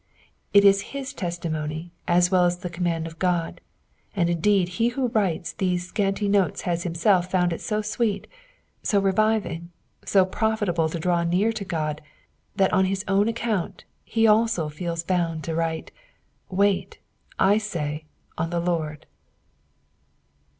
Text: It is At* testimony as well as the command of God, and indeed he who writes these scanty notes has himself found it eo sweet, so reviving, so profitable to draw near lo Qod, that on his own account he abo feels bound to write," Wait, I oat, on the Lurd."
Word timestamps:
It 0.51 0.65
is 0.65 0.83
At* 0.95 1.15
testimony 1.15 1.91
as 2.07 2.31
well 2.31 2.45
as 2.45 2.57
the 2.57 2.71
command 2.71 3.05
of 3.05 3.19
God, 3.19 3.61
and 4.15 4.31
indeed 4.31 4.67
he 4.69 4.87
who 4.87 5.09
writes 5.09 5.53
these 5.53 5.87
scanty 5.89 6.27
notes 6.27 6.61
has 6.61 6.81
himself 6.81 7.29
found 7.29 7.53
it 7.53 7.61
eo 7.71 7.81
sweet, 7.83 8.25
so 8.81 8.99
reviving, 8.99 9.69
so 10.03 10.25
profitable 10.25 10.89
to 10.89 10.97
draw 10.97 11.23
near 11.23 11.49
lo 11.49 11.53
Qod, 11.67 11.99
that 12.55 12.73
on 12.73 12.85
his 12.85 13.05
own 13.07 13.27
account 13.27 13.83
he 14.03 14.23
abo 14.23 14.71
feels 14.71 15.03
bound 15.03 15.43
to 15.43 15.53
write," 15.53 15.91
Wait, 16.49 16.97
I 17.37 17.57
oat, 17.63 18.01
on 18.39 18.49
the 18.49 18.59
Lurd." 18.59 19.05